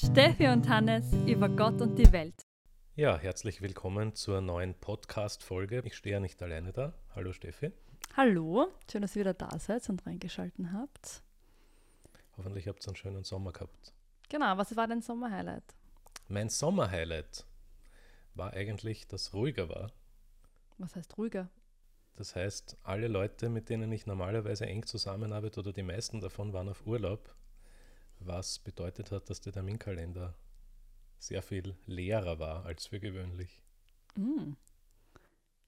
[0.00, 2.40] Steffi und Hannes über Gott und die Welt.
[2.94, 5.82] Ja, herzlich willkommen zur neuen Podcast-Folge.
[5.84, 6.94] Ich stehe ja nicht alleine da.
[7.16, 7.72] Hallo Steffi.
[8.16, 11.24] Hallo, schön, dass ihr wieder da seid und reingeschalten habt.
[12.36, 13.92] Hoffentlich habt ihr einen schönen Sommer gehabt.
[14.28, 15.74] Genau, was war dein Sommerhighlight?
[16.28, 17.44] Mein Sommerhighlight
[18.36, 19.90] war eigentlich, dass ruhiger war.
[20.78, 21.50] Was heißt ruhiger?
[22.14, 26.68] Das heißt, alle Leute, mit denen ich normalerweise eng zusammenarbeite oder die meisten davon waren
[26.68, 27.34] auf Urlaub,
[28.20, 30.34] was bedeutet hat, dass der Terminkalender
[31.18, 33.60] sehr viel leerer war als für gewöhnlich.
[34.16, 34.52] Mm.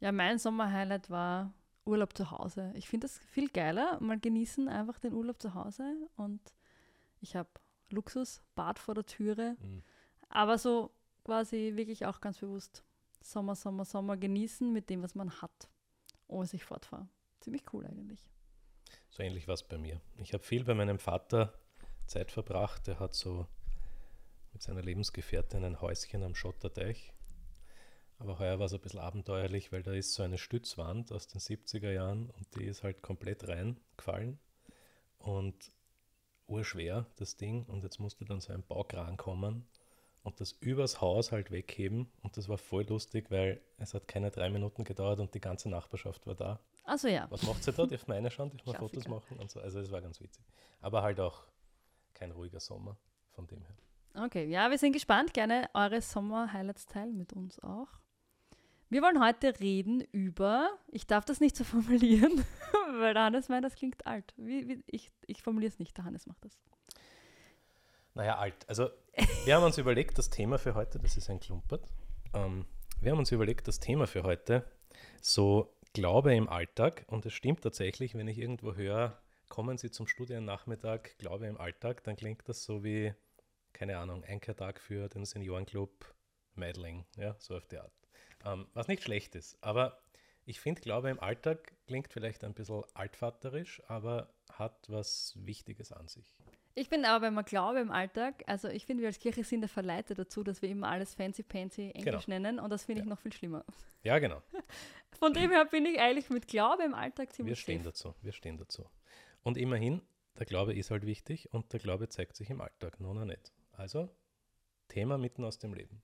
[0.00, 1.52] Ja, mein Sommerhighlight war
[1.84, 2.72] Urlaub zu Hause.
[2.76, 6.40] Ich finde das viel geiler, mal genießen einfach den Urlaub zu Hause und
[7.20, 7.48] ich habe
[7.90, 9.82] Luxus, Bad vor der Türe, Mhm.
[10.28, 10.90] aber so
[11.24, 12.84] quasi wirklich auch ganz bewusst
[13.20, 15.68] Sommer, Sommer, Sommer genießen mit dem, was man hat,
[16.28, 17.10] ohne sich fortfahren.
[17.40, 18.22] Ziemlich cool eigentlich.
[19.10, 20.00] So ähnlich war es bei mir.
[20.16, 21.52] Ich habe viel bei meinem Vater
[22.06, 22.86] Zeit verbracht.
[22.86, 23.46] Der hat so
[24.52, 27.12] mit seiner Lebensgefährtin ein Häuschen am Schotterteich.
[28.18, 31.40] Aber heuer war es ein bisschen abenteuerlich, weil da ist so eine Stützwand aus den
[31.40, 34.38] 70er Jahren und die ist halt komplett reingefallen
[35.18, 35.72] und
[36.46, 37.64] urschwer, das Ding.
[37.64, 39.66] Und jetzt musste dann so ein Baukran kommen
[40.22, 42.10] und das übers Haus halt wegheben.
[42.22, 45.70] Und das war voll lustig, weil es hat keine drei Minuten gedauert und die ganze
[45.70, 46.60] Nachbarschaft war da.
[46.84, 47.86] Also ja, Was macht sie da?
[47.86, 48.50] Darf man reinschauen?
[48.50, 48.76] Darf man.
[48.76, 49.38] Fotos machen?
[49.38, 49.60] Und so.
[49.60, 50.44] Also es war ganz witzig.
[50.80, 51.46] Aber halt auch
[52.14, 52.96] kein ruhiger Sommer
[53.30, 53.76] von dem her.
[54.24, 55.34] Okay, ja, wir sind gespannt.
[55.34, 57.88] Gerne eure Sommer-Highlights teilen mit uns auch.
[58.88, 62.44] Wir wollen heute reden über, ich darf das nicht so formulieren,
[62.98, 64.34] weil der Hannes meint, das klingt alt.
[64.36, 66.58] Wie, wie, ich ich formuliere es nicht, der Hannes macht das.
[68.14, 68.68] Naja, alt.
[68.68, 68.90] Also
[69.44, 71.86] wir haben uns überlegt, das Thema für heute, das ist ein Klumpert.
[72.34, 72.66] Ähm,
[73.00, 74.64] wir haben uns überlegt, das Thema für heute,
[75.22, 77.04] so Glaube im Alltag.
[77.08, 79.16] Und es stimmt tatsächlich, wenn ich irgendwo höre,
[79.50, 83.12] kommen Sie zum Studiennachmittag, Glaube im Alltag, dann klingt das so wie,
[83.74, 86.14] keine Ahnung, Einkehrtag für den Seniorenclub
[86.54, 87.92] Meidling, ja, so auf die Art.
[88.44, 90.00] Ähm, was nicht schlecht ist, aber
[90.46, 96.08] ich finde, Glaube im Alltag klingt vielleicht ein bisschen altvaterisch, aber hat was Wichtiges an
[96.08, 96.34] sich.
[96.74, 99.60] Ich bin aber, wenn man Glaube im Alltag, also ich finde, wir als Kirche sind
[99.60, 102.38] da verleitet dazu, dass wir immer alles fancy-pancy Englisch Genau.
[102.38, 103.10] nennen und das finde ich Ja.
[103.10, 103.64] noch viel schlimmer.
[104.02, 104.40] Ja, genau.
[105.18, 107.90] Von dem her bin ich eigentlich mit Glaube im Alltag Wir ziemlich stehen safe.
[107.90, 108.88] dazu, wir stehen dazu.
[109.42, 110.02] Und immerhin,
[110.38, 113.52] der Glaube ist halt wichtig und der Glaube zeigt sich im Alltag, noch nicht.
[113.72, 114.10] Also,
[114.88, 116.02] Thema mitten aus dem Leben.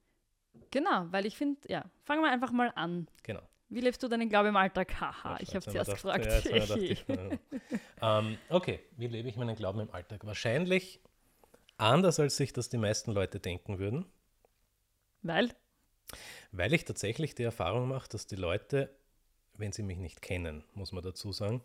[0.71, 3.09] Genau, weil ich finde, ja, fangen wir einfach mal an.
[3.23, 3.43] Genau.
[3.69, 5.01] Wie lebst du deinen Glaube im Alltag?
[5.01, 6.25] Haha, ich habe zuerst gefragt.
[6.45, 7.05] Ja, ich-
[8.03, 10.25] ähm, okay, wie lebe ich meinen Glauben im Alltag?
[10.25, 11.01] Wahrscheinlich
[11.77, 14.07] anders, als sich das die meisten Leute denken würden,
[15.23, 15.53] weil?
[16.53, 18.95] weil ich tatsächlich die Erfahrung mache, dass die Leute,
[19.55, 21.63] wenn sie mich nicht kennen, muss man dazu sagen,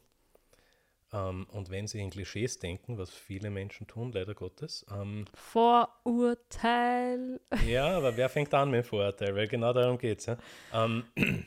[1.13, 7.39] ähm, und wenn sie in Klischees denken, was viele Menschen tun, leider Gottes, ähm, Vorurteil.
[7.67, 9.35] Ja, aber wer fängt an mit dem Vorurteil?
[9.35, 10.25] Weil genau darum geht es.
[10.27, 10.37] Ja?
[10.73, 11.03] Ähm,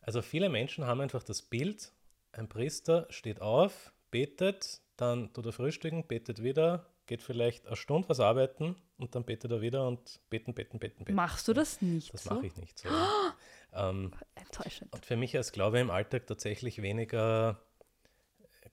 [0.00, 1.92] also viele Menschen haben einfach das Bild,
[2.32, 8.08] ein Priester steht auf, betet, dann tut er frühstücken, betet wieder, geht vielleicht eine Stunde
[8.08, 11.16] was arbeiten und dann betet er wieder und beten, beten, beten, beten.
[11.16, 12.34] Machst du das nicht Das so?
[12.34, 12.88] mache ich nicht so.
[12.88, 13.34] ja.
[13.90, 14.92] ähm, Enttäuschend.
[14.92, 17.60] und für mich als Glaube im Alltag tatsächlich weniger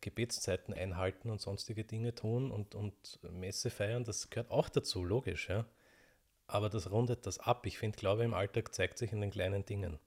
[0.01, 5.49] Gebetszeiten einhalten und sonstige Dinge tun und, und Messe feiern, das gehört auch dazu, logisch,
[5.49, 5.65] ja.
[6.47, 7.65] Aber das rundet das ab.
[7.65, 9.99] Ich finde, Glaube im Alltag zeigt sich in den kleinen Dingen.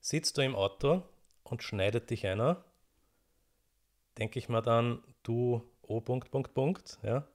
[0.00, 1.02] Sitzt du im Auto
[1.44, 2.64] und schneidet dich einer,
[4.18, 7.26] denke ich mir dann, du, oh, Punkt, Punkt, Punkt, ja.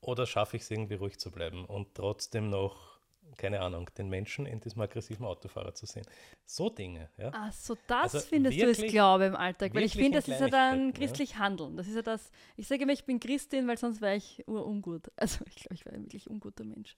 [0.00, 2.89] Oder schaffe ich es irgendwie ruhig zu bleiben und trotzdem noch,
[3.36, 6.04] keine Ahnung, den Menschen in diesem aggressiven Autofahrer zu sehen.
[6.44, 7.30] So Dinge, ja.
[7.32, 9.74] Ach so, das Also findest du wirklich- als Glaube im Alltag.
[9.74, 11.06] Weil ich finde, in das ist ja dann Kleinigkeiten, ja.
[11.06, 11.76] christlich Handeln.
[11.76, 15.10] Das ist ja das, ich sage immer, ich bin Christin, weil sonst wäre ich urungut.
[15.16, 16.96] Also ich glaube, ich wäre ein wirklich unguter Mensch,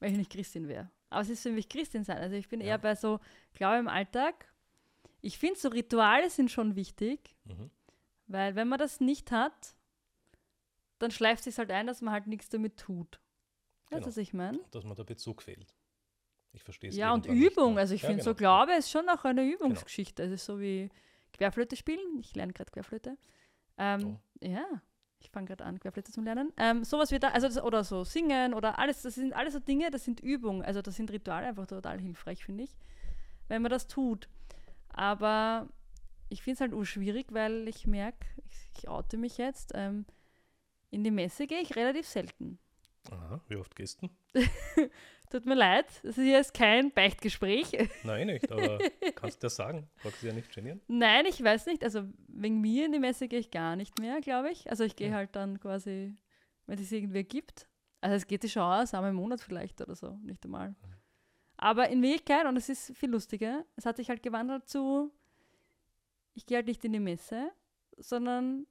[0.00, 0.90] weil ich nicht Christin wäre.
[1.10, 2.18] Aber es ist für mich Christin sein.
[2.18, 2.66] Also ich bin Ja.
[2.68, 3.20] eher bei so
[3.54, 4.52] Glaube im Alltag.
[5.20, 7.70] Ich finde, so Rituale sind schon wichtig, Mhm.
[8.26, 9.74] weil wenn man das nicht hat,
[10.98, 13.20] dann schleift sich halt ein, dass man halt nichts damit tut.
[13.90, 14.06] Weißt du, Genau.
[14.06, 14.60] was ich meine?
[14.70, 15.74] dass mir der Bezug fehlt.
[16.52, 17.78] Ich verstehe es Ja, und nicht Übung.
[17.78, 18.38] Also ich Ja, finde, so genau.
[18.38, 20.22] Glaube ist schon auch eine Übungsgeschichte.
[20.22, 20.88] Es ist so wie
[21.32, 22.18] Querflöte spielen.
[22.20, 23.16] Ich lerne gerade Querflöte.
[23.76, 24.64] Ähm, Ja,
[25.20, 26.52] ich fange gerade an, Querflöte zu lernen.
[26.56, 29.60] Ähm, sowas wie da, also das, oder so singen oder alles, das sind alles so
[29.60, 30.62] Dinge, das sind Übungen.
[30.62, 32.76] Also das sind Rituale einfach total hilfreich, finde ich,
[33.48, 34.28] wenn man das tut.
[34.88, 35.68] Aber
[36.28, 40.06] ich finde es halt urschwierig, weil ich merke, ich, ich oute mich jetzt, ähm,
[40.90, 42.58] in die Messe gehe ich relativ selten.
[43.10, 44.08] Aha, wie oft gehst du?
[45.30, 47.72] Tut mir leid, das ist jetzt kein Beichtgespräch.
[48.04, 48.78] Nein, nicht, aber
[49.14, 49.88] kannst du das sagen?
[50.02, 50.80] Magst du ja nicht genieren?
[50.88, 51.84] Nein, ich weiß nicht.
[51.84, 54.70] Also wegen mir in die Messe gehe ich gar nicht mehr, glaube ich.
[54.70, 55.16] Also ich gehe Ja.
[55.16, 56.16] halt dann quasi,
[56.66, 57.68] wenn es irgendwie gibt.
[58.00, 60.74] Also es geht sich schon aus, einmal im Monat vielleicht oder so, nicht einmal.
[61.56, 65.12] Aber in Wirklichkeit, und es ist viel lustiger, es hat sich halt gewandelt zu,
[66.34, 67.50] ich gehe halt nicht in die Messe,
[67.96, 68.66] sondern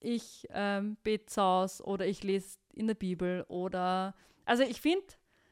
[0.00, 4.14] ich ähm, bete Hause oder ich lese in der Bibel oder,
[4.44, 5.06] also ich finde,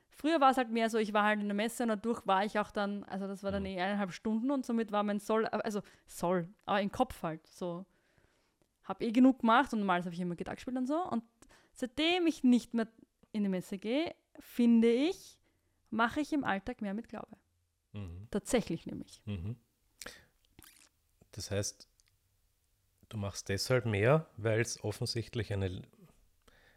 [0.09, 2.45] früher war es halt mehr so, ich war halt in der Messe und dadurch war
[2.45, 5.47] ich auch dann, also das war dann eh eineinhalb Stunden und somit war mein Soll,
[5.47, 7.85] also Soll, aber im Kopf halt so.
[8.85, 11.23] Hab eh genug gemacht und normalerweise habe ich immer Gitarre gespielt und so und
[11.73, 12.89] seitdem ich nicht mehr
[13.33, 15.39] in die Messe gehe, finde ich,
[15.91, 17.37] mache ich im Alltag mehr mit Glaube.
[17.93, 18.29] Mhm.
[18.31, 19.23] Tatsächlich nämlich.
[19.27, 19.57] Mhm.
[21.33, 21.89] Das heißt,
[23.09, 25.83] du machst deshalb mehr, weil es offensichtlich eine,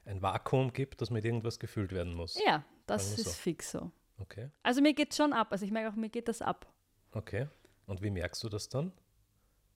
[0.06, 2.40] ein Vakuum gibt, das mit irgendwas gefüllt werden muss.
[2.46, 3.30] Ja, das ist so.
[3.32, 3.92] fix so.
[4.20, 4.50] Okay.
[4.62, 5.52] Also mir geht schon ab.
[5.52, 6.72] Also ich merke auch, mir geht das ab.
[7.12, 7.48] Okay.
[7.86, 8.92] Und wie merkst du das dann?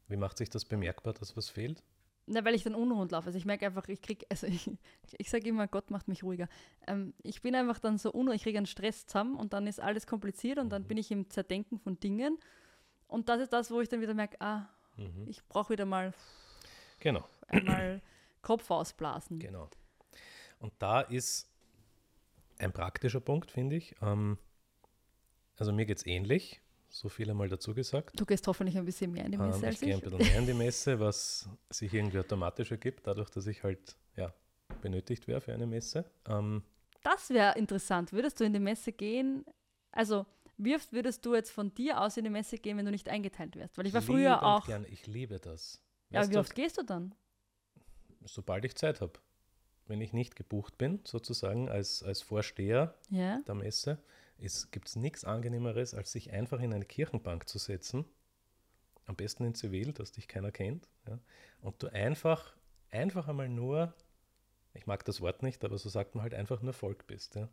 [0.08, 1.84] Wie macht sich das bemerkbar, dass was fehlt?
[2.30, 3.28] Na, weil ich dann unrund laufe.
[3.28, 4.70] Also ich merke einfach, ich kriege, also ich,
[5.18, 6.48] ich sage immer, Gott macht mich ruhiger.
[6.88, 9.80] Ähm, ich bin einfach dann so unruhig, ich kriege einen Stress zusammen und dann ist
[9.82, 12.38] alles kompliziert und dann bin ich im Zerdenken von Dingen.
[13.08, 15.28] Und das ist das, wo ich dann wieder merke, ah, Mhm.
[15.28, 16.12] ich brauche wieder mal
[17.00, 18.02] Genau, einmal
[18.42, 19.38] Kopf ausblasen.
[19.40, 19.70] genau.
[20.60, 21.50] Und da ist
[22.60, 23.96] ein praktischer Punkt, finde ich.
[24.02, 24.38] Ähm,
[25.58, 28.20] also mir geht es ähnlich, so viel einmal dazu gesagt.
[28.20, 30.04] Du gehst hoffentlich ein bisschen mehr in die Messe Ähm, als ich gehe ein ich.
[30.04, 34.34] bisschen mehr in die Messe, was sich irgendwie automatisch ergibt, dadurch, dass ich halt ja,
[34.82, 36.06] benötigt wäre für eine Messe.
[36.28, 36.64] Ähm,
[37.04, 38.12] Das wäre interessant.
[38.14, 39.46] Würdest du in die Messe gehen?
[39.92, 40.26] Also,
[40.58, 43.10] wie oft würdest du jetzt von dir aus in die Messe gehen, wenn du nicht
[43.10, 43.78] eingeteilt wärst?
[43.78, 44.66] Weil ich war früher auch.
[44.66, 45.82] Gern, ich liebe das.
[46.10, 47.14] Ja, Weißt wie du, oft gehst du dann?
[48.26, 49.14] sobald ich Zeit habe.
[49.88, 53.40] Wenn ich nicht gebucht bin, sozusagen als, als Vorsteher Ja.
[53.48, 53.98] der Messe,
[54.72, 58.06] gibt es nichts Angenehmeres, als sich einfach in eine Kirchenbank zu setzen,
[59.06, 61.20] am besten in Zivil, dass dich keiner kennt, ja,
[61.62, 62.56] und du einfach,
[62.92, 63.94] einfach einmal nur,
[64.74, 67.36] ich mag das Wort nicht, aber so sagt man halt einfach nur Volk bist.
[67.36, 67.50] Ja.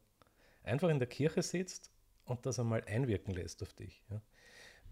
[0.63, 1.91] Einfach in der Kirche sitzt
[2.25, 4.03] und das einmal einwirken lässt auf dich.
[4.11, 4.21] Ja.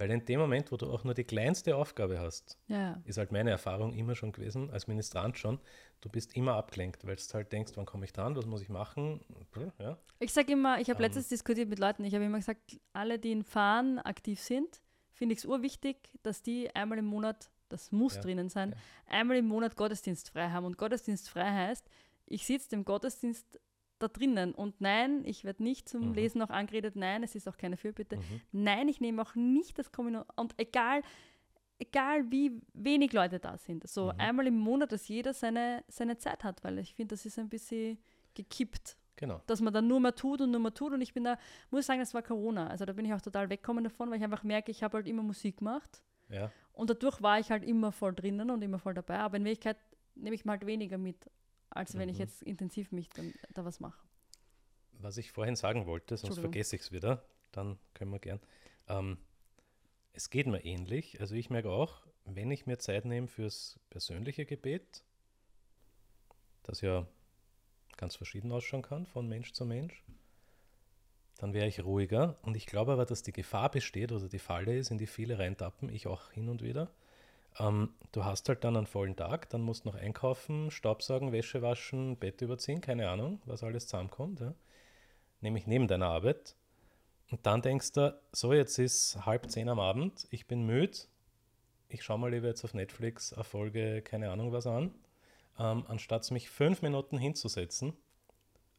[0.02, 3.00] Weil in dem Moment, wo du auch nur die kleinste Aufgabe hast, Ja.
[3.04, 5.60] ist halt meine Erfahrung immer schon gewesen, als Ministrant schon,
[6.00, 8.68] du bist immer abgelenkt, weil du halt denkst, wann komme ich dran, was muss ich
[8.68, 9.20] machen,
[9.78, 9.96] ja.
[10.18, 11.04] Ich sage immer, ich habe Ähm.
[11.04, 14.80] letztens diskutiert mit Leuten, ich habe immer gesagt, alle, die in Fahren aktiv sind,
[15.12, 18.74] finde ich es urwichtig, dass die einmal im Monat, das muss Ja, drinnen sein,
[19.06, 20.66] einmal im Monat Gottesdienst frei haben.
[20.66, 21.88] Und Gottesdienst frei heißt,
[22.26, 23.60] ich sitze dem Gottesdienst
[24.02, 24.54] da drinnen.
[24.54, 26.14] Und nein, ich werde nicht zum Mhm.
[26.14, 28.16] Lesen noch angeredet, nein, es ist auch keine Fürbitte.
[28.16, 28.40] Mhm.
[28.52, 30.24] Nein, ich nehme auch nicht das Kommunion.
[30.36, 31.02] Und egal,
[31.78, 34.20] egal wie wenig Leute da sind, so Mhm.
[34.20, 37.48] einmal im Monat, dass jeder seine, seine Zeit hat, weil ich finde, das ist ein
[37.48, 37.98] bisschen
[38.34, 39.40] gekippt Genau.
[39.46, 40.92] dass man dann nur mehr tut und nur mehr tut.
[40.94, 41.36] Und ich bin da,
[41.70, 42.66] muss sagen, das war Corona.
[42.68, 45.06] Also da bin ich auch total weggekommen davon, weil ich einfach merke, ich habe halt
[45.06, 46.02] immer Musik gemacht.
[46.30, 46.50] Ja.
[46.72, 49.18] Und dadurch war ich halt immer voll drinnen und immer voll dabei.
[49.18, 49.76] Aber in Wirklichkeit
[50.14, 51.30] nehme ich mal halt weniger mit,
[51.74, 52.20] als wenn ich Mhm.
[52.20, 54.00] jetzt intensiv mich dann da was mache.
[54.92, 58.40] Was ich vorhin sagen wollte, sonst vergesse ich es wieder, dann können wir gern.
[58.88, 59.18] Ähm,
[60.12, 61.20] es geht mir ähnlich.
[61.20, 65.02] Also ich merke auch, wenn ich mir Zeit nehme fürs persönliche Gebet,
[66.62, 67.06] das ja
[67.96, 70.04] ganz verschieden ausschauen kann von Mensch zu Mensch,
[71.38, 72.38] dann wäre ich ruhiger.
[72.42, 75.38] Und ich glaube aber, dass die Gefahr besteht oder die Falle ist, in die viele
[75.38, 76.92] reintappen, ich auch hin und wieder.
[77.58, 81.62] Ähm, du hast halt dann einen vollen Tag, dann musst du noch einkaufen, Staubsaugen, Wäsche
[81.62, 84.40] waschen, Bett überziehen, keine Ahnung, was alles zusammenkommt.
[84.40, 84.54] Ja.
[85.40, 86.56] Nämlich neben deiner Arbeit.
[87.30, 90.98] Und dann denkst du, so jetzt ist halb zehn am Abend, ich bin müde,
[91.88, 94.94] ich schaue mal lieber jetzt auf Netflix eine Folge, keine Ahnung was an,
[95.58, 97.94] ähm, anstatt mich fünf Minuten hinzusetzen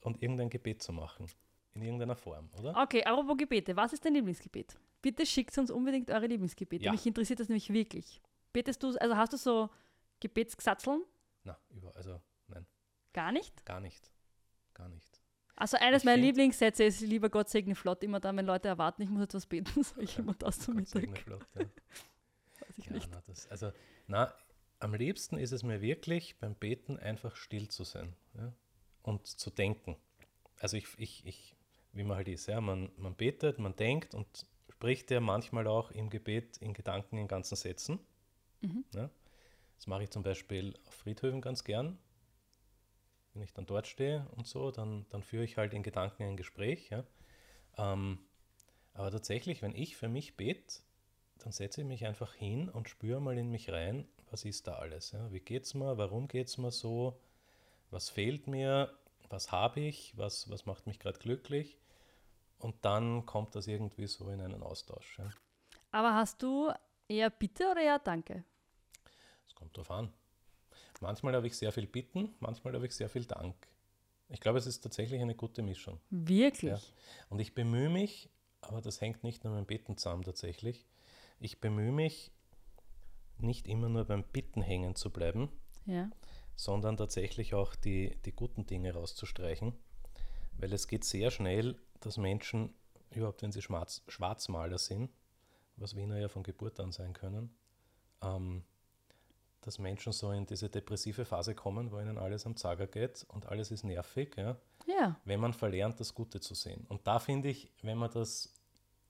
[0.01, 1.27] und irgendein Gebet zu machen.
[1.75, 2.79] In irgendeiner Form, oder?
[2.79, 3.75] Okay, apropos Gebete.
[3.75, 4.77] Was ist dein Lieblingsgebet?
[5.01, 6.85] Bitte schickt uns unbedingt eure Lieblingsgebete.
[6.85, 6.91] Ja.
[6.91, 8.21] Mich interessiert das nämlich wirklich.
[8.53, 9.69] Betest du, also hast du so
[10.19, 11.03] Gebetsgesatzeln?
[11.43, 12.65] Na, über, also nein,
[13.13, 13.65] Gar nicht?
[13.65, 14.11] gar nicht.
[14.73, 15.19] Gar nicht.
[15.55, 19.01] Also eines Ich meiner Lieblingssätze ist, lieber Gott segne flott, immer dann, wenn Leute erwarten,
[19.03, 21.23] ich muss etwas beten, sage ich immer das zum Gott segne Mittag.
[21.23, 21.61] Flott, ja.
[22.59, 23.09] Weiß ich Ja, nicht.
[23.11, 23.71] na, das, also,
[24.07, 24.33] na,
[24.79, 28.51] am liebsten ist es mir wirklich beim Beten einfach still zu sein ja?
[29.03, 29.95] und zu denken.
[30.59, 31.55] Also ich, ich, ich,
[31.91, 35.91] wie man halt ist, ja, man, man betet, man denkt und spricht ja manchmal auch
[35.91, 37.99] im Gebet in Gedanken in ganzen Sätzen.
[38.63, 38.85] Mhm.
[38.93, 39.09] Ja?
[39.75, 41.97] Das mache ich zum Beispiel auf Friedhöfen ganz gern.
[43.33, 46.37] Wenn ich dann dort stehe und so, dann, dann führe ich halt in Gedanken ein
[46.37, 46.89] Gespräch.
[46.89, 47.03] Ja?
[47.77, 48.19] Ähm,
[48.93, 50.81] aber tatsächlich, wenn ich für mich bete,
[51.39, 54.75] dann setze ich mich einfach hin und spüre mal in mich rein, was ist da
[54.75, 55.11] alles?
[55.11, 55.31] Ja?
[55.31, 55.97] Wie geht's mir?
[55.97, 57.19] Warum geht's mir so?
[57.89, 58.97] Was fehlt mir?
[59.29, 60.17] Was habe ich?
[60.17, 61.77] Was, was macht mich gerade glücklich?
[62.59, 65.19] Und dann kommt das irgendwie so in einen Austausch.
[65.19, 65.29] Ja?
[65.91, 66.71] Aber hast du
[67.07, 68.45] eher Bitte oder eher Danke?
[69.63, 70.13] Kommt drauf an.
[70.99, 73.55] Manchmal habe ich sehr viel Bitten, manchmal habe ich sehr viel Dank.
[74.27, 76.01] Ich glaube, es ist tatsächlich eine gute Mischung.
[76.09, 76.71] Wirklich?
[76.71, 76.79] Ja.
[77.29, 78.29] Und ich bemühe mich,
[78.59, 80.85] aber das hängt nicht nur mit dem Beten zusammen tatsächlich.
[81.39, 82.33] Ich bemühe mich,
[83.37, 85.49] nicht immer nur beim Bitten hängen zu bleiben,
[85.85, 86.09] ja.
[86.57, 89.73] sondern tatsächlich auch die, die guten Dinge rauszustreichen.
[90.57, 92.73] Weil es geht sehr schnell, dass Menschen,
[93.11, 95.09] überhaupt wenn sie Schwarz, Schwarzmaler sind,
[95.77, 97.55] was Wiener ja von Geburt an sein können,
[98.21, 98.65] ähm,
[99.65, 103.47] dass Menschen so in diese depressive Phase kommen, wo ihnen alles am Zager geht und
[103.47, 104.57] alles ist nervig, ja?
[104.85, 105.15] Ja.
[105.23, 106.85] wenn man verlernt, das Gute zu sehen.
[106.89, 108.53] Und da finde ich, wenn man das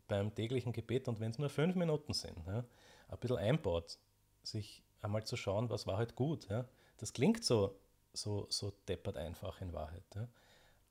[0.08, 2.64] beim täglichen Gebet und wenn es nur fünf Minuten sind, ja,
[3.08, 3.98] ein bisschen einbaut,
[4.44, 6.48] sich einmal zu schauen, was war halt gut.
[6.50, 6.66] Ja?
[6.98, 7.80] Das klingt so,
[8.14, 10.04] so, so deppert einfach in Wahrheit.
[10.16, 10.28] Ja?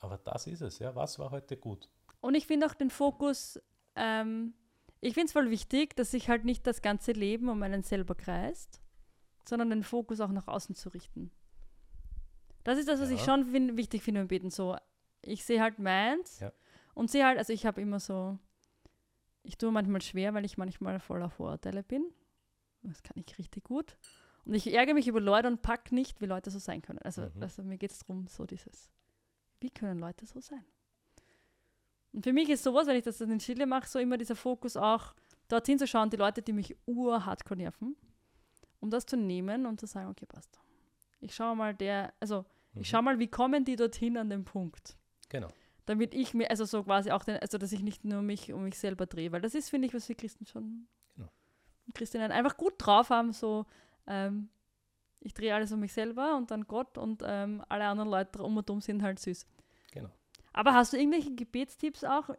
[0.01, 0.95] Aber das ist es, ja.
[0.95, 1.89] Was war heute gut?
[2.21, 3.61] Und ich finde auch den Fokus,
[3.95, 4.55] ähm,
[5.01, 8.15] ich finde es voll wichtig, dass sich halt nicht das ganze Leben um einen selber
[8.15, 8.82] kreist,
[9.45, 11.31] sondern den Fokus auch nach außen zu richten.
[12.65, 13.17] Das ist das, was ja.
[13.17, 14.51] ich schon find, wichtig finde im Beten.
[14.51, 14.77] So,
[15.23, 16.53] ich sehe halt meins ja.
[16.95, 18.39] und sehe halt, also ich habe immer so,
[19.43, 22.05] ich tue manchmal schwer, weil ich manchmal voller Vorurteile bin.
[22.83, 23.97] Das kann ich richtig gut.
[24.45, 26.99] Und ich ärgere mich über Leute und pack nicht, wie Leute so sein können.
[27.01, 27.43] Also, mhm.
[27.43, 28.91] also mir geht es darum, so dieses,
[29.61, 30.65] wie können Leute so sein?
[32.13, 34.77] Und für mich ist sowas, wenn ich das in Chile mache, so immer dieser Fokus
[34.77, 35.15] auch,
[35.49, 37.97] dorthin zu schauen, die Leute, die mich urhardcore nerven,
[38.83, 40.59] um das zu nehmen und zu sagen, okay, passt.
[41.21, 42.83] Ich schaue mal der, also mhm.
[42.83, 44.99] ich schaue mal, wie kommen die dorthin an den Punkt.
[45.29, 45.49] Genau.
[45.87, 48.65] Damit ich mir, also so quasi auch den, also dass ich nicht nur mich um
[48.65, 51.31] mich selber drehe, weil das ist, finde ich, was wir Christen schon genau.
[51.95, 53.67] Christinnen einfach gut drauf haben, so
[54.07, 54.49] ähm,
[55.21, 58.57] ich drehe alles um mich selber und dann Gott und ähm, alle anderen Leute um
[58.57, 59.47] und um sind halt süß.
[59.93, 60.11] Genau.
[60.53, 62.31] Aber hast du irgendwelche Gebetstipps auch?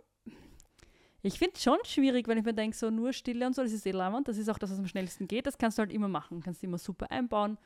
[1.25, 3.72] Ich finde es schon schwierig, wenn ich mir denke, so nur Stille und so, das
[3.72, 5.94] ist eh lammend, das ist auch das, was am schnellsten geht, das kannst du halt
[5.94, 7.58] immer machen, kannst du immer super einbauen,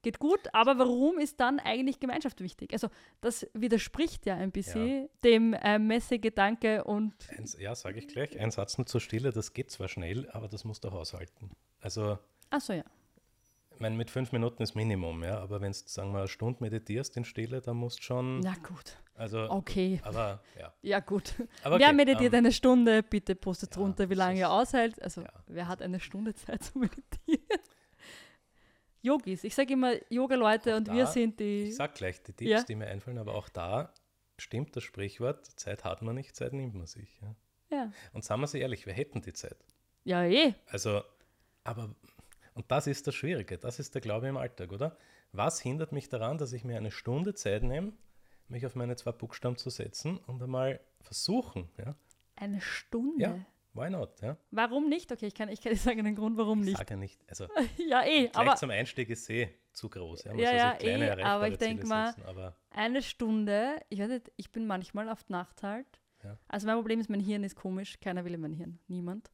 [0.00, 2.72] geht gut, aber warum ist dann eigentlich Gemeinschaft wichtig?
[2.72, 2.88] Also
[3.20, 5.08] das widerspricht ja ein bisschen ja.
[5.24, 7.14] dem äh, Messegedanke und...
[7.36, 10.48] Ein, ja, sage ich gleich, ein Satz nur zur Stille, das geht zwar schnell, aber
[10.48, 11.50] das musst du haushalten.
[11.82, 12.18] Also...
[12.48, 12.84] Ach so, ja.
[13.74, 16.62] Ich meine, mit fünf Minuten ist Minimum, ja, aber wenn du, sagen wir, eine Stunde
[16.62, 18.40] meditierst in Stille, dann musst du schon...
[18.40, 18.96] Na gut.
[19.14, 20.00] Also, okay.
[20.04, 20.72] Aber, ja.
[20.82, 21.34] Ja, gut.
[21.62, 23.02] Aber wer meditiert um, ähm, eine Stunde?
[23.02, 25.00] Bitte postet ja, drunter, wie lange er aushält.
[25.02, 25.32] Also, ja.
[25.46, 27.60] wer hat eine Stunde Zeit zu meditieren?
[29.02, 29.44] Yogis.
[29.44, 31.64] Ich sage immer Yoga-Leute und da, wir sind die.
[31.64, 32.62] Ich sage gleich die Tipps, ja.
[32.62, 33.92] die mir einfallen, aber auch da
[34.38, 37.20] stimmt das Sprichwort: Zeit hat man nicht, Zeit nimmt man sich.
[37.20, 37.36] Ja.
[37.70, 37.92] ja.
[38.12, 39.56] Und sagen wir sie ehrlich, wir hätten die Zeit.
[40.04, 40.54] Ja, eh.
[40.66, 41.02] Also,
[41.64, 41.94] aber,
[42.54, 44.96] und das ist das Schwierige, das ist der Glaube im Alltag, oder?
[45.32, 47.92] Was hindert mich daran, dass ich mir eine Stunde Zeit nehme,
[48.52, 51.96] mich auf meine zwei Buchstaben zu setzen und einmal versuchen, ja?
[52.36, 53.22] Eine Stunde?
[53.22, 53.38] Ja,
[53.74, 54.20] Why not?
[54.20, 54.36] Ja?
[54.50, 55.10] Warum nicht?
[55.10, 56.72] Okay, ich kann, ich kann sagen den Grund, warum nicht.
[56.72, 57.18] Ich sage nicht.
[57.28, 57.46] Also,
[57.78, 58.28] ja, eh.
[58.28, 60.24] Gleich aber, zum Einstieg ist eh zu groß.
[60.24, 64.52] Ja, ja, ja eh, aber ich denke mal, aber eine Stunde, ich weiß nicht, ich
[64.52, 65.86] bin manchmal auf Nacht halt.
[66.22, 66.38] Ja.
[66.48, 67.98] Also mein Problem ist, mein Hirn ist komisch.
[67.98, 68.78] Keiner will in mein Hirn.
[68.88, 69.30] Niemand.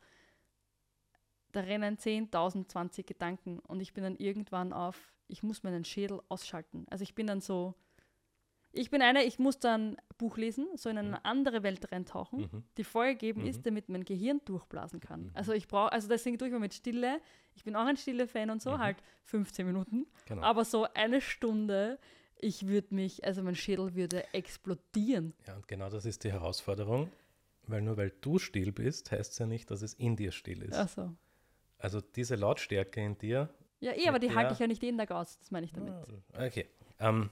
[1.52, 6.20] Da rennen 10.000, 20 Gedanken und ich bin dann irgendwann auf, ich muss meinen Schädel
[6.28, 6.86] ausschalten.
[6.90, 7.74] Also ich bin dann so,
[8.78, 11.18] ich bin eine, ich muss dann Buch lesen, so in eine mhm.
[11.24, 12.62] andere Welt reintauchen, mhm.
[12.76, 13.48] die Feuer geben mhm.
[13.48, 15.24] ist, damit mein Gehirn durchblasen kann.
[15.24, 15.30] Mhm.
[15.34, 17.20] Also ich brauche, also deswegen tue ich mal mit Stille.
[17.54, 18.78] Ich bin auch ein Stille-Fan und so, mhm.
[18.78, 20.06] halt 15 Minuten.
[20.26, 20.42] Genau.
[20.42, 21.98] Aber so eine Stunde,
[22.36, 25.34] ich würde mich, also mein Schädel würde explodieren.
[25.46, 27.10] Ja, und genau das ist die Herausforderung,
[27.66, 30.62] weil nur weil du still bist, heißt es ja nicht, dass es in dir still
[30.62, 30.76] ist.
[30.76, 31.12] Ach so.
[31.78, 33.48] Also diese Lautstärke in dir.
[33.80, 35.92] Ja, eh, aber die halte ich ja nicht jeden Tag aus, das meine ich damit.
[36.32, 36.66] Ah, okay.
[36.98, 37.30] Ähm,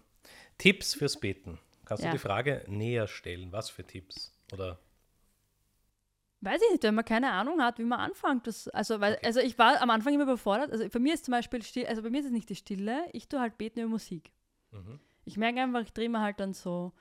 [0.58, 1.58] Tipps fürs Beten.
[1.84, 2.10] Kannst ja.
[2.10, 3.52] du die Frage näher stellen?
[3.52, 4.36] Was für Tipps?
[4.52, 4.78] Oder
[6.42, 8.46] Weiß ich nicht, wenn man keine Ahnung hat, wie man anfängt.
[8.46, 9.26] Das, also, weil, okay.
[9.26, 10.70] also ich war am Anfang immer überfordert.
[10.70, 13.04] Also für mich ist zum Beispiel still, also bei mir ist es nicht die Stille,
[13.12, 14.30] ich tue halt beten über Musik.
[14.70, 15.00] Mhm.
[15.24, 16.92] Ich merke einfach, ich drehe mir halt dann so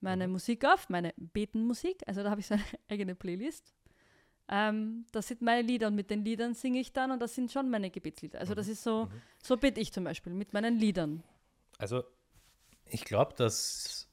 [0.00, 0.34] meine mhm.
[0.34, 2.02] Musik auf, meine Betenmusik.
[2.06, 3.74] Also da habe ich so eine eigene Playlist.
[4.48, 7.50] Ähm, das sind meine Lieder und mit den Liedern singe ich dann und das sind
[7.50, 8.38] schon meine Gebetslieder.
[8.38, 8.56] Also mhm.
[8.56, 9.22] das ist so, mhm.
[9.42, 11.24] so bete ich zum Beispiel mit meinen Liedern.
[11.78, 12.04] Also
[12.86, 14.08] ich glaube, dass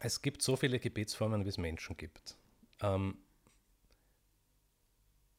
[0.00, 2.36] es gibt so viele Gebetsformen, wie es Menschen gibt.
[2.80, 3.18] Ähm,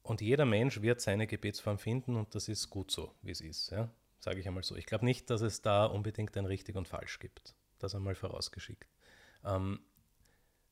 [0.04, 3.72] und jeder Mensch wird seine Gebetsform finden und das ist gut so, wie es ist.
[3.72, 3.90] Ja?
[4.20, 4.76] Sage ich einmal so.
[4.76, 7.56] Ich glaube nicht, dass es da unbedingt ein richtig und falsch gibt.
[7.80, 8.88] Das einmal vorausgeschickt.
[9.44, 9.80] Ähm,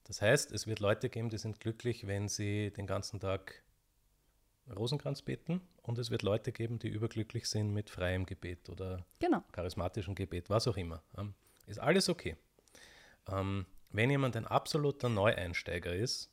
[0.06, 3.64] das heißt, es wird Leute geben, die sind glücklich, wenn sie den ganzen Tag
[4.74, 9.44] Rosenkranz beten und es wird Leute geben, die überglücklich sind mit freiem Gebet oder genau.
[9.52, 11.04] charismatischem Gebet, was auch immer.
[11.68, 12.38] Ist alles okay.
[13.28, 16.30] Ähm, wenn jemand ein absoluter Neueinsteiger ist,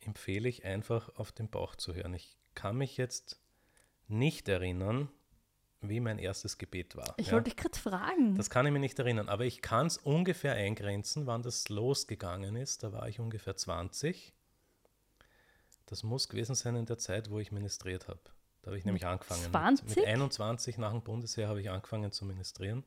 [0.00, 2.14] empfehle ich einfach auf den Bauch zu hören.
[2.14, 3.40] Ich kann mich jetzt
[4.08, 5.08] nicht erinnern,
[5.80, 7.14] wie mein erstes Gebet war.
[7.16, 7.32] Ich ja.
[7.34, 8.34] wollte dich gerade fragen.
[8.34, 12.56] Das kann ich mir nicht erinnern, aber ich kann es ungefähr eingrenzen, wann das losgegangen
[12.56, 12.82] ist.
[12.82, 14.32] Da war ich ungefähr 20.
[15.86, 18.20] Das muss gewesen sein in der Zeit, wo ich ministriert habe.
[18.62, 19.44] Da habe ich nämlich angefangen.
[19.50, 19.88] 20?
[19.88, 22.84] Mit, mit 21 nach dem Bundesheer habe ich angefangen zu ministrieren.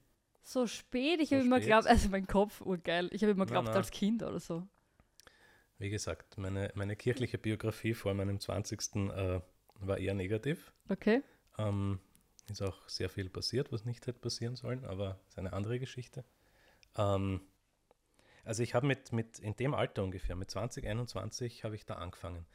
[0.50, 1.20] So spät?
[1.22, 3.08] Ich So habe immer geglaubt, also mein Kopf, urgeil.
[3.12, 4.68] Ich habe immer geglaubt, als Kind oder so.
[5.78, 8.96] Wie gesagt, meine, meine kirchliche Biografie vor meinem 20.
[8.96, 9.42] Äh,
[9.76, 10.74] war eher negativ.
[10.90, 11.22] Okay.
[11.60, 12.00] Ähm,
[12.50, 16.26] ist auch sehr viel passiert, was nicht hätte passieren sollen, aber ist eine andere Geschichte.
[16.98, 17.42] Ähm,
[18.44, 21.94] also ich habe mit, mit, in dem Alter ungefähr, mit 20, 21 habe ich da
[21.94, 22.48] angefangen.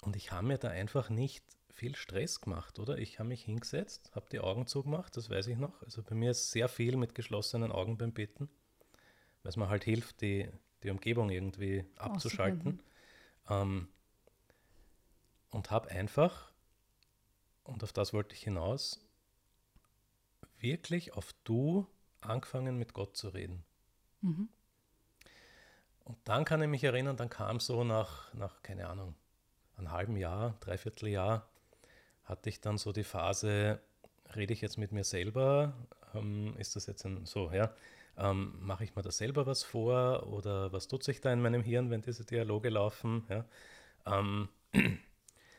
[0.00, 2.98] Und ich habe mir da einfach nicht viel Stress gemacht, oder?
[2.98, 5.82] Ich habe mich hingesetzt, habe die Augen zugemacht, das weiß ich noch.
[5.82, 8.48] Also bei mir ist sehr viel mit geschlossenen Augen beim Beten,
[9.42, 10.48] weil es mir halt hilft, die,
[10.82, 12.82] die Umgebung irgendwie abzuschalten.
[13.48, 13.88] Ähm,
[15.50, 16.52] und habe einfach,
[17.64, 19.04] und auf das wollte ich hinaus,
[20.58, 21.86] wirklich auf Du
[22.20, 23.64] angefangen mit Gott zu reden.
[24.20, 24.48] Mhm.
[26.04, 29.14] Und dann kann ich mich erinnern, dann kam so nach, nach keine Ahnung,
[29.76, 31.48] einem halben Jahr, dreiviertel Jahr,
[32.32, 33.78] hatte ich dann so die Phase,
[34.34, 35.74] rede ich jetzt mit mir selber,
[36.14, 37.74] ähm, ist das jetzt ein, so, ja,
[38.16, 41.62] ähm, mache ich mir da selber was vor oder was tut sich da in meinem
[41.62, 43.44] Hirn, wenn diese Dialoge laufen, ja.
[44.06, 44.48] Ähm,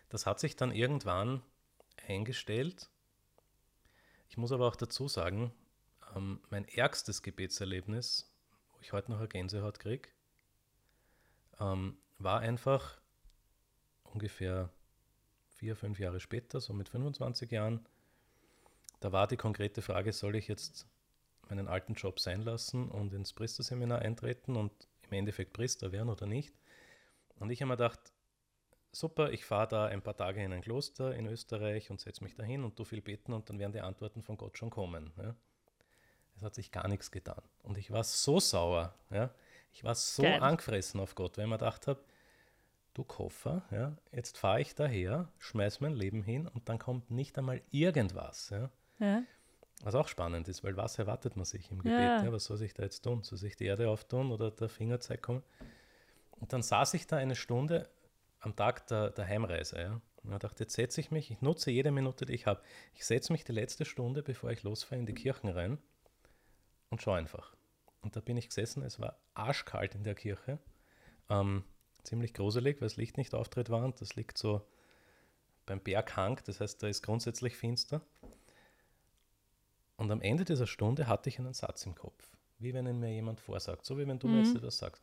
[0.10, 1.44] das hat sich dann irgendwann
[2.08, 2.90] eingestellt.
[4.28, 5.54] Ich muss aber auch dazu sagen,
[6.16, 8.34] ähm, mein ärgstes Gebetserlebnis,
[8.72, 10.10] wo ich heute noch eine Gänsehaut kriege,
[11.60, 13.00] ähm, war einfach
[14.06, 14.72] ungefähr
[15.64, 17.86] vier, fünf Jahre später, so mit 25 Jahren.
[19.00, 20.86] Da war die konkrete Frage, soll ich jetzt
[21.48, 24.74] meinen alten Job sein lassen und ins Priesterseminar eintreten und
[25.10, 26.54] im Endeffekt Priester werden oder nicht?
[27.40, 28.12] Und ich habe mir gedacht,
[28.92, 32.36] super, ich fahre da ein paar Tage in ein Kloster in Österreich und setze mich
[32.36, 35.14] dahin und tu viel beten und dann werden die Antworten von Gott schon kommen.
[35.16, 35.34] Ja?
[36.36, 37.42] Es hat sich gar nichts getan.
[37.62, 39.34] Und ich war so sauer, ja?
[39.72, 40.42] ich war so Geil.
[40.42, 42.04] angefressen auf Gott, weil ich mir gedacht habe,
[42.94, 47.38] du Koffer, ja, jetzt fahre ich daher, schmeiß mein Leben hin und dann kommt nicht
[47.38, 48.50] einmal irgendwas.
[48.50, 48.70] Ja?
[49.00, 49.24] Ja.
[49.84, 52.00] Was auch spannend ist, weil was erwartet man sich im Gebet?
[52.00, 52.24] Ja.
[52.24, 52.32] Ja.
[52.32, 53.24] was soll sich da jetzt tun?
[53.24, 55.44] Soll sich die Erde auftun oder der Fingerzeig kommen?
[56.40, 57.90] Und dann saß ich da eine Stunde
[58.40, 59.82] am Tag der, der Heimreise.
[59.82, 60.02] Ja?
[60.24, 62.62] Und ich dachte, jetzt setze ich mich, ich nutze jede Minute, die ich habe.
[62.94, 65.78] Ich setze mich die letzte Stunde, bevor ich losfahre, in die Kirchen rein
[66.90, 67.54] und schaue einfach.
[68.02, 70.60] Und da bin ich gesessen, es war arschkalt in der Kirche.
[71.30, 71.64] Ähm,
[72.04, 74.62] ziemlich gruselig, weil das Licht nicht auftritt war und das liegt so
[75.66, 78.02] beim Berghang, das heißt, da ist grundsätzlich finster.
[79.96, 83.14] Und am Ende dieser Stunde hatte ich einen Satz im Kopf, wie wenn ihn mir
[83.14, 85.02] jemand vorsagt, so wie wenn du mir jetzt etwas sagst.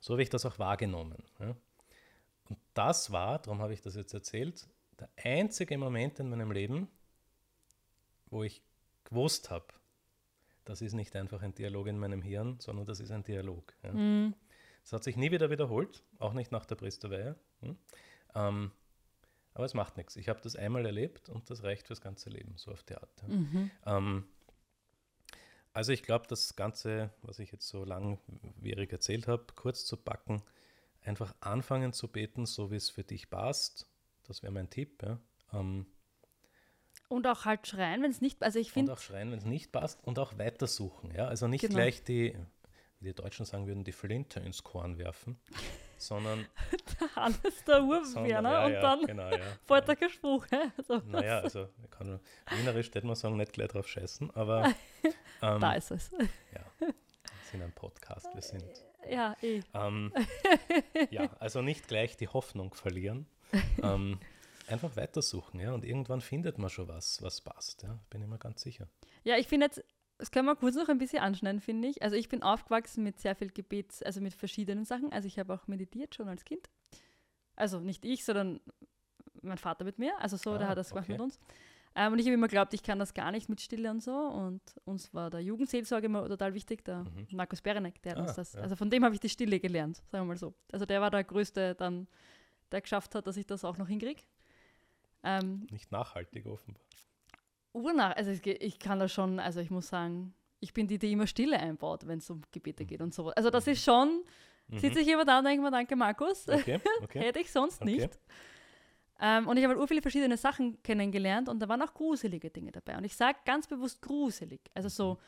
[0.00, 1.22] So habe ich das auch wahrgenommen.
[1.40, 1.56] Ja.
[2.48, 4.68] Und das war, darum habe ich das jetzt erzählt,
[5.00, 6.88] der einzige Moment in meinem Leben,
[8.26, 8.62] wo ich
[9.04, 9.66] gewusst habe,
[10.64, 13.74] das ist nicht einfach ein Dialog in meinem Hirn, sondern das ist ein Dialog.
[13.82, 13.92] Ja.
[13.92, 14.34] Mhm.
[14.88, 17.36] Das hat sich nie wieder wiederholt, auch nicht nach der Priesterweihe.
[17.60, 17.76] Hm?
[18.34, 18.70] Ähm,
[19.52, 20.16] aber es macht nichts.
[20.16, 23.28] Ich habe das einmal erlebt und das reicht fürs ganze Leben, so auf die Art.
[23.28, 23.70] Mhm.
[23.84, 24.24] Ähm,
[25.74, 30.42] also ich glaube, das Ganze, was ich jetzt so langwierig erzählt habe, kurz zu packen,
[31.02, 33.86] einfach anfangen zu beten, so wie es für dich passt.
[34.24, 35.02] Das wäre mein Tipp.
[35.02, 35.20] Ja.
[35.52, 35.84] Ähm,
[37.08, 39.70] Und auch halt schreien, wenn es nicht, also ich und auch schreien, wenn es nicht
[39.70, 41.14] passt und auch weitersuchen.
[41.14, 41.26] Ja.
[41.28, 41.74] Also nicht Genau.
[41.74, 42.34] gleich die,
[43.00, 45.38] wie die Deutschen sagen würden, die Flinte ins Korn werfen,
[45.96, 46.46] sondern
[47.16, 49.38] Hannes der Urwerner ja, und ja, dann Genau, ja.
[49.66, 50.46] fällt der Gespruch.
[50.76, 54.66] Also, Naja, also ich kann wienerisch hätte man sagen, nicht gleich drauf scheißen, aber
[55.42, 56.10] ähm, da ist es.
[56.52, 56.94] ja, wir
[57.50, 58.64] sind ein Podcast, wir sind.
[59.08, 59.60] Ja, eh.
[59.74, 60.12] Ähm,
[61.10, 63.26] ja, also nicht gleich die Hoffnung verlieren.
[63.82, 64.18] Ähm,
[64.66, 68.38] einfach weitersuchen, ja, und irgendwann findet man schon was, was passt, ja, bin ich mir
[68.38, 68.88] ganz sicher.
[69.24, 69.82] Ja, ich finde jetzt,
[70.18, 72.02] das können wir kurz noch ein bisschen anschneiden, finde ich.
[72.02, 75.12] Also ich bin aufgewachsen mit sehr viel Gebets, also mit verschiedenen Sachen.
[75.12, 76.68] Also ich habe auch meditiert schon als Kind.
[77.56, 78.60] Also nicht ich, sondern
[79.42, 80.12] mein Vater mit mir.
[80.20, 81.12] Also so, der Ah, hat das gemacht okay.
[81.12, 81.38] mit uns.
[81.94, 84.12] Ähm, und ich habe immer geglaubt, ich kann das gar nicht mit Stille und so.
[84.14, 87.26] Und uns war der Jugendseelsorge immer total wichtig, der Mhm.
[87.32, 88.60] Markus Berenek, der hat uns Ah, das, ja.
[88.60, 90.54] also von dem habe ich die Stille gelernt, sagen wir mal so.
[90.72, 92.06] Also der war der Größte dann,
[92.70, 94.22] der geschafft hat, dass ich das auch noch hinkriege.
[95.24, 96.82] Ähm, Nicht nachhaltig offenbar.
[97.78, 101.26] Urnach, also ich, kann das schon, also ich muss sagen, ich bin die, die immer
[101.26, 103.28] Stille einbaut, wenn es um Gebete geht und so.
[103.30, 104.22] Also das ist schon,
[104.74, 106.54] sitze ich immer da und denke mir, danke Markus, Mhm.
[106.54, 107.18] Okay, okay.
[107.26, 107.92] hätte ich sonst Okay.
[107.92, 108.18] nicht.
[109.20, 112.70] Ähm, und ich habe halt viele verschiedene Sachen kennengelernt und da waren auch gruselige Dinge
[112.70, 112.96] dabei.
[112.96, 114.60] Und ich sage ganz bewusst gruselig.
[114.74, 115.18] Also so Mhm.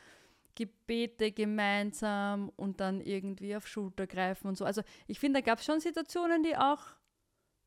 [0.55, 4.65] Gebete gemeinsam und dann irgendwie auf Schulter greifen und so.
[4.65, 6.79] Also ich finde, da gab es schon Situationen, die auch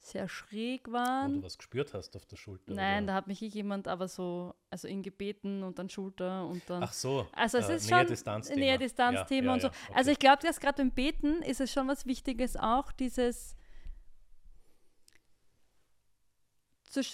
[0.06, 1.36] sehr schräg waren.
[1.36, 2.72] Wo du was gespürt hast auf der Schulter?
[2.72, 3.12] Nein, oder?
[3.12, 6.82] da hat mich jemand aber so, also in Gebeten und dann Schulter und dann.
[6.82, 7.26] Ach so.
[7.32, 8.60] Also es äh, ist schon Distanzthema.
[8.60, 9.68] Nähe-Distanz-Thema ja, ja, und so.
[9.68, 9.92] Okay.
[9.94, 13.56] Also ich glaube, dass gerade beim Beten ist es schon was Wichtiges auch, dieses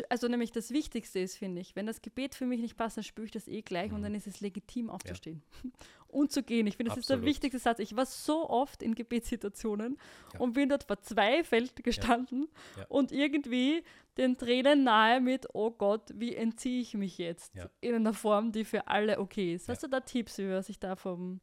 [0.08, 3.04] also nämlich das Wichtigste ist, finde ich, wenn das Gebet für mich nicht passt, dann
[3.04, 3.96] spüre ich das eh gleich mhm.
[3.96, 5.70] und dann ist es legitim aufzustehen ja.
[6.08, 6.66] und zu gehen.
[6.66, 7.20] Ich finde, das Absolut.
[7.20, 7.78] ist der wichtigste Satz.
[7.78, 9.98] Ich war so oft in Gebetssituationen
[10.34, 10.40] ja.
[10.40, 12.86] und bin dort verzweifelt gestanden ja.
[12.88, 13.82] und irgendwie
[14.16, 18.64] den Tränen nahe mit, oh Gott, wie entziehe ich mich jetzt in einer Form, die
[18.64, 19.68] für alle okay ist.
[19.68, 21.40] Hast du da Tipps, wie man sich da vom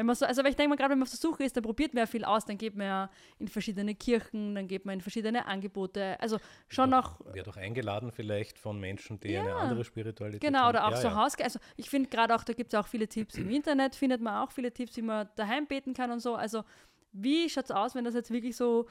[0.00, 1.62] wenn man so, also ich denke mal, gerade wenn man auf der Suche ist, dann
[1.62, 4.94] probiert man ja viel aus, dann geht man ja in verschiedene Kirchen, dann geht man
[4.94, 6.18] in verschiedene Angebote.
[6.20, 7.20] Also schon auch.
[7.34, 10.70] Wird auch eingeladen vielleicht von Menschen, die ja, eine andere Spiritualität Genau, haben.
[10.70, 11.16] oder auch ja, so ja.
[11.16, 11.38] Haus.
[11.38, 14.42] Also ich finde gerade auch, da gibt es auch viele Tipps im Internet, findet man
[14.42, 16.34] auch viele Tipps, wie man daheim beten kann und so.
[16.34, 16.64] Also
[17.12, 18.88] wie schaut es aus, wenn das jetzt wirklich so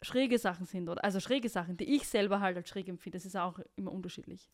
[0.00, 0.88] schräge Sachen sind?
[0.88, 3.18] Oder, also schräge Sachen, die ich selber halt als schräg empfinde.
[3.18, 4.48] Das ist auch immer unterschiedlich.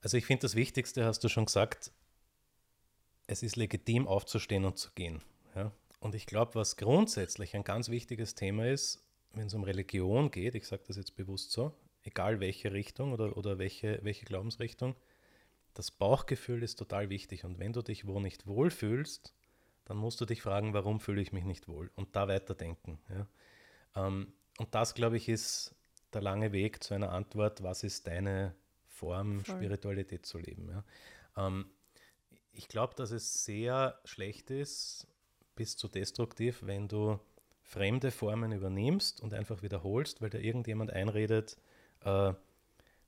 [0.00, 1.90] Also ich finde, das Wichtigste hast du schon gesagt,
[3.30, 5.22] es ist legitim aufzustehen und zu gehen.
[5.54, 5.70] Ja?
[6.00, 10.56] Und ich glaube, was grundsätzlich ein ganz wichtiges Thema ist, wenn es um Religion geht,
[10.56, 14.96] ich sage das jetzt bewusst so, egal welche Richtung oder, oder welche, welche Glaubensrichtung,
[15.74, 17.44] das Bauchgefühl ist total wichtig.
[17.44, 19.32] Und wenn du dich wo nicht wohl fühlst,
[19.84, 21.92] dann musst du dich fragen, warum fühle ich mich nicht wohl?
[21.94, 22.98] Und da weiterdenken.
[23.08, 24.06] Ja?
[24.06, 25.76] Ähm, und das, glaube ich, ist
[26.12, 28.56] der lange Weg zu einer Antwort, was ist deine
[28.88, 29.54] Form, Voll.
[29.54, 30.68] Spiritualität zu leben.
[30.68, 31.46] Ja?
[31.46, 31.66] Ähm,
[32.52, 35.06] ich glaube, dass es sehr schlecht ist,
[35.56, 37.18] bis zu destruktiv, wenn du
[37.62, 41.56] fremde Formen übernimmst und einfach wiederholst, weil da irgendjemand einredet,
[42.04, 42.32] äh,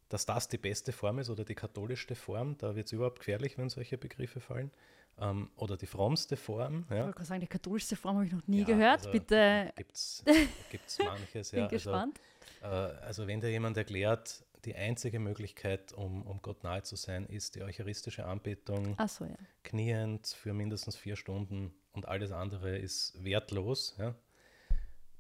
[0.09, 2.57] dass das die beste Form ist oder die katholischste Form.
[2.59, 4.71] Da wird es überhaupt gefährlich, wenn solche Begriffe fallen.
[5.19, 6.87] Ähm, oder die frommste Form.
[6.91, 7.01] Ja.
[7.01, 8.99] Ich wollte sagen, die katholische Form habe ich noch nie ja, gehört.
[8.99, 9.73] Also Bitte.
[9.77, 10.23] Gibt es
[11.05, 11.51] manches.
[11.51, 11.65] Bin ja.
[11.65, 12.21] Also, gespannt.
[12.61, 16.97] Also, äh, also wenn dir jemand erklärt, die einzige Möglichkeit, um, um Gott nahe zu
[16.97, 18.97] sein, ist die eucharistische Anbetung.
[19.09, 19.37] So, ja.
[19.65, 23.97] Kniend für mindestens vier Stunden und alles andere ist wertlos.
[23.99, 24.15] Ja?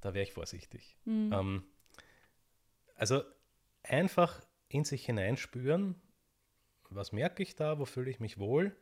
[0.01, 0.97] Da wäre ich vorsichtig.
[1.05, 1.33] Mhm.
[1.33, 1.65] Ähm,
[2.95, 3.23] also
[3.83, 6.01] einfach in sich hineinspüren,
[6.89, 8.77] was merke ich da, wo fühle ich mich wohl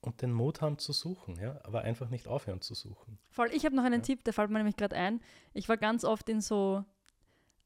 [0.00, 3.18] und den Mut haben zu suchen, ja, aber einfach nicht aufhören zu suchen.
[3.28, 4.06] Voll, ich habe noch einen ja.
[4.06, 5.20] Tipp, der fällt mir nämlich gerade ein.
[5.52, 6.84] Ich war ganz oft in so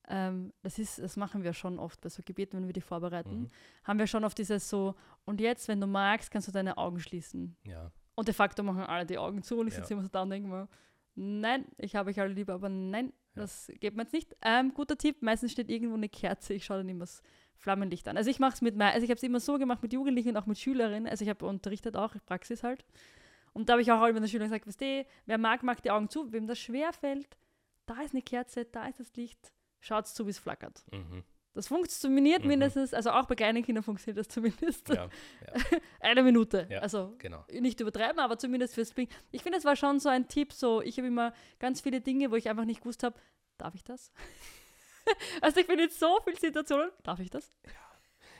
[0.08, 3.42] ähm, das ist, das machen wir schon oft bei so Gebeten, wenn wir die vorbereiten,
[3.42, 3.50] mhm.
[3.84, 7.00] haben wir schon oft dieses so, und jetzt, wenn du magst, kannst du deine Augen
[7.00, 7.56] schließen.
[7.66, 7.90] Ja.
[8.14, 9.80] Und de facto machen alle die Augen zu und ich ja.
[9.80, 10.68] sitze immer so da und denke mir,
[11.14, 13.42] nein, ich habe euch alle lieb, aber nein, ja.
[13.42, 14.36] das geht mir jetzt nicht.
[14.42, 17.22] Ähm, guter Tipp, meistens steht irgendwo eine Kerze, ich schaue dann immer das
[17.56, 18.16] Flammenlicht an.
[18.16, 20.36] Also ich mache es mit, also ich habe es immer so gemacht mit Jugendlichen und
[20.36, 22.84] auch mit Schülerinnen, also ich habe unterrichtet auch, Praxis halt.
[23.52, 25.90] Und da habe ich auch immer den Schülern gesagt, was die, wer mag, mag die
[25.90, 27.36] Augen zu, wem das schwer fällt,
[27.86, 29.52] da ist eine Kerze, da ist das Licht,
[29.84, 30.84] schaut zu, wie es flackert.
[30.92, 31.22] Mhm.
[31.54, 32.48] Das funktioniert mhm.
[32.48, 34.88] mindestens, also auch bei kleinen Kindern funktioniert das zumindest.
[34.88, 35.78] Ja, ja.
[36.00, 36.66] Eine Minute.
[36.68, 37.44] Ja, also genau.
[37.48, 39.08] nicht übertreiben, aber zumindest fürs Bling.
[39.30, 42.32] Ich finde, es war schon so ein Tipp, so ich habe immer ganz viele Dinge,
[42.32, 43.16] wo ich einfach nicht gewusst habe,
[43.56, 44.12] darf ich das?
[45.42, 47.52] also ich bin in so vielen Situationen, darf ich das?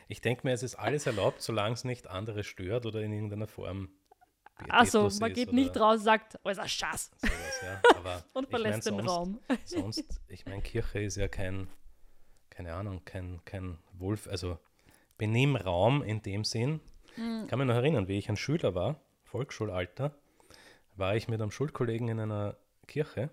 [0.09, 3.47] Ich denke mir, es ist alles erlaubt, solange es nicht andere stört oder in irgendeiner
[3.47, 3.91] Form
[4.69, 7.11] Achso, man geht nicht raus und sagt, oh, ist ein Schatz.
[7.65, 8.23] Ja.
[8.33, 9.41] und verlässt ich mein, den Raum.
[9.65, 11.69] Sonst, ich meine, Kirche ist ja kein,
[12.51, 14.59] keine Ahnung, kein, kein Wolf, also
[15.19, 16.81] Benimmraum in dem Sinn.
[17.17, 17.43] Mhm.
[17.45, 20.15] Ich kann mich noch erinnern, wie ich ein Schüler war, Volksschulalter,
[20.97, 23.31] war ich mit einem Schulkollegen in einer Kirche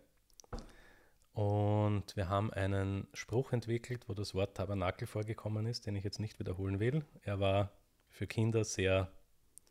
[1.34, 6.20] und wir haben einen Spruch entwickelt, wo das Wort Tabernakel vorgekommen ist, den ich jetzt
[6.20, 7.06] nicht wiederholen will.
[7.24, 7.72] Er war
[8.10, 9.12] für Kinder sehr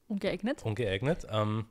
[0.09, 0.65] Ungeeignet?
[0.65, 1.27] Ungeeignet.
[1.31, 1.67] Ähm,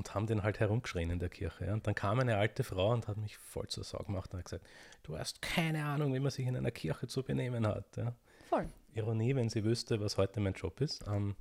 [0.00, 1.66] und haben den halt herumgeschrien in der Kirche.
[1.66, 1.74] Ja.
[1.74, 4.46] Und dann kam eine alte Frau und hat mich voll zur Sau gemacht und hat
[4.46, 4.66] gesagt,
[5.02, 7.96] du hast keine Ahnung, wie man sich in einer Kirche zu benehmen hat.
[7.98, 8.14] Ja.
[8.48, 8.66] Voll.
[8.94, 11.04] Ironie, wenn sie wüsste, was heute mein Job ist.
[11.06, 11.36] Ähm,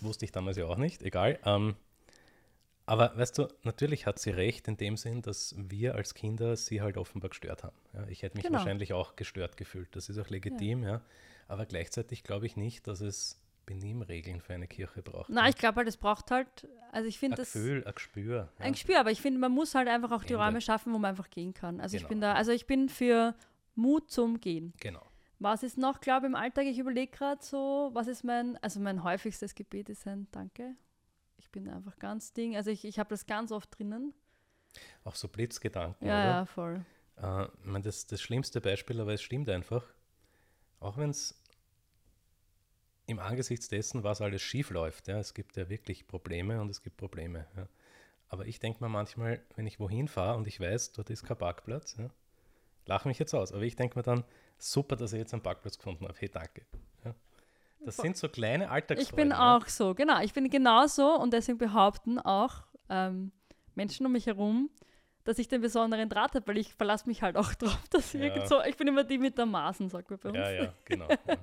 [0.00, 1.40] wusste ich damals ja auch nicht, egal.
[1.44, 1.74] Ähm,
[2.86, 6.80] aber weißt du, natürlich hat sie recht in dem Sinn, dass wir als Kinder sie
[6.80, 7.76] halt offenbar gestört haben.
[7.92, 8.58] Ja, ich hätte mich genau.
[8.58, 9.96] wahrscheinlich auch gestört gefühlt.
[9.96, 10.90] Das ist auch legitim, ja.
[10.90, 11.00] ja.
[11.48, 15.30] Aber gleichzeitig glaube ich nicht, dass es Benimmregeln für eine Kirche braucht.
[15.30, 17.54] Nein, ich glaube halt, es braucht halt, also ich finde das.
[17.54, 18.48] Ein Gefühl, ein Gespür.
[18.58, 18.64] Ja.
[18.64, 20.28] Ein Gespür, aber ich finde, man muss halt einfach auch Ende.
[20.28, 21.80] die Räume schaffen, wo man einfach gehen kann.
[21.80, 22.04] Also genau.
[22.04, 23.34] ich bin da, also ich bin für
[23.74, 24.72] Mut zum Gehen.
[24.80, 25.04] Genau.
[25.38, 26.64] Was ist noch, glaube ich, im Alltag?
[26.66, 30.74] Ich überlege gerade so, was ist mein, also mein häufigstes Gebet ist ein Danke.
[31.36, 34.14] Ich bin einfach ganz Ding, also ich, ich habe das ganz oft drinnen.
[35.04, 36.24] Auch so Blitzgedanken, ja, oder?
[36.24, 36.84] Ja, voll.
[37.16, 39.84] Äh, ich meine, das, das schlimmste Beispiel, aber es stimmt einfach,
[40.80, 41.40] auch wenn es
[43.06, 45.08] im Angesicht dessen, was alles schief läuft.
[45.08, 47.46] Ja, es gibt ja wirklich Probleme und es gibt Probleme.
[47.56, 47.68] Ja.
[48.28, 51.36] Aber ich denke mir manchmal, wenn ich wohin fahre und ich weiß, dort ist kein
[51.36, 52.08] Parkplatz, ja,
[52.86, 53.52] lache mich jetzt aus.
[53.52, 54.24] Aber ich denke mir dann,
[54.58, 56.14] super, dass ich jetzt einen Parkplatz gefunden habe.
[56.18, 56.62] Hey, danke.
[57.04, 57.14] Ja.
[57.84, 59.08] Das sind so kleine Alltagsfreuden.
[59.08, 60.20] Ich bin auch so, genau.
[60.20, 63.32] Ich bin genau so und deswegen behaupten auch ähm,
[63.74, 64.70] Menschen um mich herum,
[65.24, 68.34] dass ich den besonderen Draht habe, weil ich verlasse mich halt auch drauf, dass ja.
[68.34, 70.38] ich so, ich bin immer die mit der Maßen, sagt man bei uns.
[70.38, 71.08] Ja, ja, genau.
[71.08, 71.36] Ja.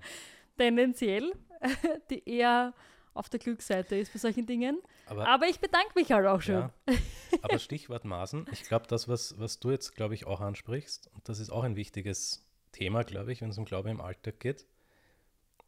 [0.58, 1.32] Tendenziell,
[2.10, 2.74] die eher
[3.14, 4.82] auf der Glücksseite ist bei solchen Dingen.
[5.06, 6.56] Aber, aber ich bedanke mich halt auch schon.
[6.56, 6.74] Ja,
[7.42, 11.28] aber Stichwort Maßen, ich glaube, das, was, was du jetzt, glaube ich, auch ansprichst, und
[11.28, 14.66] das ist auch ein wichtiges Thema, glaube ich, wenn es um Glaube im Alltag geht.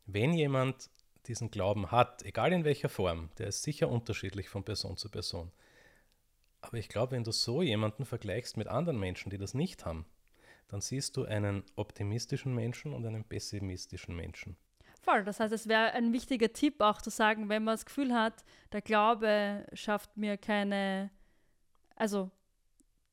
[0.06, 0.90] Wenn jemand
[1.28, 5.52] diesen Glauben hat, egal in welcher Form, der ist sicher unterschiedlich von Person zu Person.
[6.62, 10.06] Aber ich glaube, wenn du so jemanden vergleichst mit anderen Menschen, die das nicht haben,
[10.70, 14.56] dann siehst du einen optimistischen Menschen und einen pessimistischen Menschen.
[15.04, 18.14] Voll, das heißt, es wäre ein wichtiger Tipp auch zu sagen, wenn man das Gefühl
[18.14, 21.12] hat, der Glaube schafft mir keine,
[21.98, 22.32] also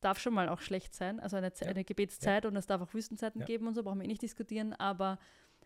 [0.01, 1.67] darf schon mal auch schlecht sein, also eine, ja.
[1.67, 2.49] eine Gebetszeit ja.
[2.51, 3.47] und es darf auch Wüstenzeiten ja.
[3.47, 5.19] geben und so, brauchen wir eh nicht diskutieren, aber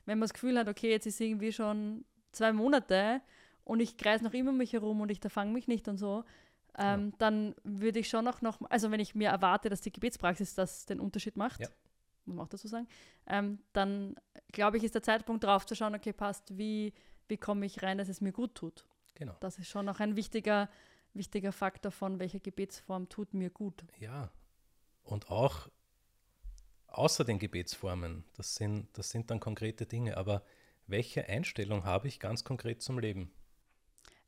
[0.06, 3.20] wenn man das Gefühl hat, okay, jetzt ist irgendwie schon zwei Monate
[3.64, 6.24] und ich kreise noch immer mich herum und ich da fange mich nicht und so,
[6.78, 10.54] ähm, dann würde ich schon auch noch, also wenn ich mir erwarte, dass die Gebetspraxis
[10.54, 11.60] das den Unterschied macht,
[12.26, 12.88] muss man auch dazu sagen,
[13.26, 14.16] ähm, dann
[14.52, 16.92] glaube ich, ist der Zeitpunkt drauf zu schauen, okay, passt, wie,
[17.28, 18.86] wie komme ich rein, dass es mir gut tut.
[19.14, 19.36] Genau.
[19.40, 20.68] Das ist schon auch ein wichtiger,
[21.12, 23.84] wichtiger Faktor von, welcher Gebetsform tut mir gut.
[24.00, 24.30] Ja,
[25.02, 25.68] und auch
[26.86, 30.42] außer den Gebetsformen, das sind, das sind dann konkrete Dinge, aber
[30.86, 33.32] welche Einstellung habe ich ganz konkret zum Leben?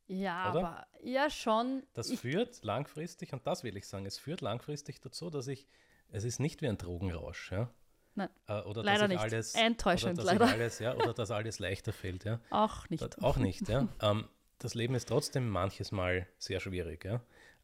[0.08, 0.60] Ja, Oder?
[0.60, 1.82] aber ja schon.
[1.92, 5.66] Das führt langfristig, und das will ich sagen, es führt langfristig dazu, dass ich,
[6.08, 7.70] es ist nicht wie ein Drogenrausch, ja.
[8.16, 9.20] Nein, äh, oder leider nicht.
[9.20, 10.46] Alles, Enttäuschend, oder leider.
[10.46, 12.24] Alles, ja, oder dass alles leichter fällt.
[12.24, 12.40] Ja.
[12.50, 13.02] Auch nicht.
[13.02, 13.88] Das, auch nicht, ja.
[14.02, 14.26] Ähm,
[14.58, 17.04] das Leben ist trotzdem manches Mal sehr schwierig.
[17.04, 17.20] Ja.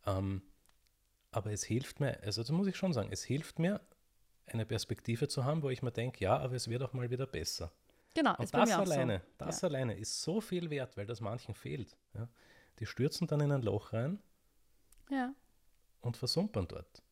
[0.07, 0.43] Ähm,
[1.31, 3.81] aber es hilft mir, also das muss ich schon sagen, es hilft mir,
[4.47, 7.27] eine Perspektive zu haben, wo ich mir denke, ja, aber es wird auch mal wieder
[7.27, 7.73] besser.
[8.15, 9.25] Genau, Und das alleine, so.
[9.39, 9.69] das ja.
[9.69, 11.97] alleine ist so viel wert, weil das manchen fehlt.
[12.15, 12.29] Ja.
[12.79, 14.19] Die stürzen dann in ein Loch rein
[15.09, 15.33] ja.
[16.03, 17.03] und versumpern dort.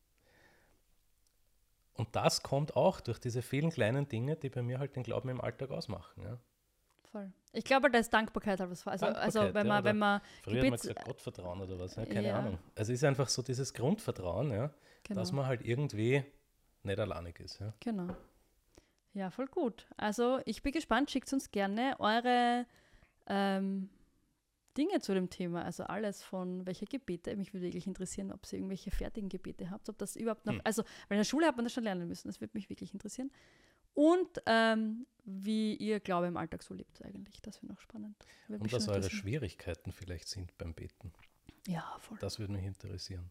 [2.01, 5.29] Und das kommt auch durch diese vielen kleinen Dinge, die bei mir halt den Glauben
[5.29, 6.23] im Alltag ausmachen.
[6.23, 6.39] Ja.
[7.11, 7.31] Voll.
[7.53, 8.87] Ich glaube, da ist Dankbarkeit halt was.
[8.87, 11.95] Also, also wenn man, ja, wenn man früher Gebets hat man gesagt Gottvertrauen oder was,
[11.97, 12.39] ja, keine ja.
[12.39, 12.57] Ahnung.
[12.75, 14.71] Also es ist einfach so dieses Grundvertrauen, ja,
[15.03, 15.19] genau.
[15.19, 16.23] dass man halt irgendwie
[16.81, 17.59] nicht alleinig ist.
[17.59, 17.71] Ja.
[17.81, 18.15] Genau.
[19.13, 19.85] Ja, voll gut.
[19.95, 22.65] Also ich bin gespannt, schickt uns gerne eure
[23.27, 23.91] ähm,
[24.77, 28.59] Dinge zu dem Thema, also alles von welche Gebete, mich würde wirklich interessieren, ob ihr
[28.59, 30.61] irgendwelche fertigen Gebete habt, ob das überhaupt noch, hm.
[30.63, 32.93] also weil in der Schule hat man das schon lernen müssen, das würde mich wirklich
[32.93, 33.31] interessieren.
[33.93, 38.15] Und ähm, wie ihr Glaube im Alltag so lebt eigentlich, das wäre noch spannend.
[38.47, 41.11] Würde Und was eure Schwierigkeiten vielleicht sind beim Beten.
[41.67, 42.17] Ja, voll.
[42.19, 43.29] Das würde mich interessieren.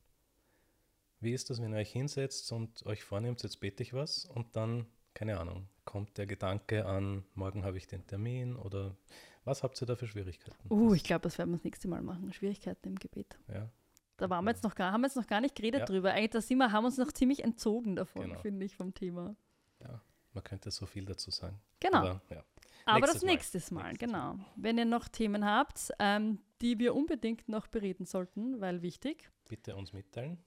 [1.20, 4.56] Wie ist das, wenn ihr euch hinsetzt und euch vornehmt, jetzt bete ich was und
[4.56, 8.96] dann, keine Ahnung, kommt der Gedanke an, morgen habe ich den Termin oder
[9.44, 10.72] was habt ihr da für Schwierigkeiten?
[10.72, 12.32] Uh, ich glaube, das werden wir das nächste Mal machen.
[12.32, 13.38] Schwierigkeiten im Gebet.
[13.48, 13.70] Ja.
[14.16, 15.86] Da waren wir jetzt noch gar, haben wir jetzt noch gar nicht geredet ja.
[15.86, 16.12] drüber.
[16.12, 18.40] Eigentlich da sind wir, haben uns noch ziemlich entzogen davon, genau.
[18.40, 19.34] finde ich, vom Thema.
[19.80, 20.02] Ja,
[20.34, 21.58] man könnte so viel dazu sagen.
[21.80, 21.98] Genau.
[21.98, 22.44] Aber, ja.
[22.84, 24.34] Aber das nächste Mal, Mal genau.
[24.34, 24.46] Mal.
[24.56, 29.30] Wenn ihr noch Themen habt, ähm, die wir unbedingt noch bereden sollten, weil wichtig.
[29.48, 30.38] Bitte uns mitteilen.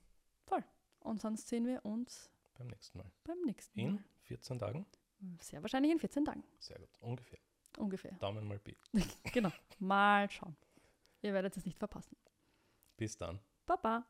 [0.46, 0.64] Voll.
[1.00, 3.12] Und sonst sehen wir uns beim nächsten Mal.
[3.24, 3.88] Beim nächsten Mal.
[3.88, 4.86] In 14 Tagen?
[5.40, 6.44] Sehr wahrscheinlich in 14 Tagen.
[6.60, 7.40] Sehr gut, ungefähr.
[7.78, 8.14] Ungefähr.
[8.20, 8.76] Daumen mal B.
[9.34, 9.52] genau.
[9.80, 10.56] Mal schauen.
[11.22, 12.16] Ihr werdet es nicht verpassen.
[12.98, 13.40] Bis dann.
[13.66, 14.06] Baba.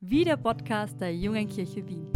[0.00, 2.12] Wie der Podcast der Jungen Kirche Wien.